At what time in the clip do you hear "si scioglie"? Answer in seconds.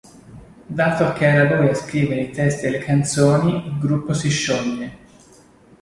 4.15-4.97